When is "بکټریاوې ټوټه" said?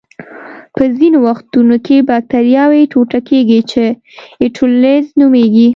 2.09-3.19